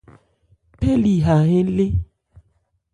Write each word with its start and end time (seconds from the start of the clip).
Phɛ́li 0.79 1.13
'há 1.23 1.35
hɛ́n 1.49 1.67
lé. 1.77 1.85